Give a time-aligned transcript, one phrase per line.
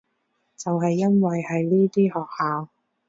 [0.57, 2.69] 就係因為係呢啲學校